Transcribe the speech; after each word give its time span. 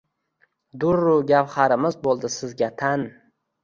Durru 0.85 1.13
gavharimiz 1.33 2.01
bo’ldi 2.09 2.35
sizga 2.41 2.75
tan 2.85 3.11